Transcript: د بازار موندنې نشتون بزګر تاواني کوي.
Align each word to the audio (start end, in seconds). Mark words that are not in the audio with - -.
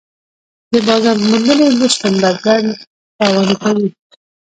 د 0.71 0.73
بازار 0.87 1.15
موندنې 1.27 1.67
نشتون 1.79 2.13
بزګر 2.21 2.63
تاواني 3.17 3.55
کوي. 3.63 3.87